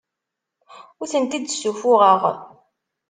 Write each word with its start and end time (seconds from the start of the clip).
Ur 1.01 1.07
tent-id-ssuffuɣeɣ. 1.11 2.21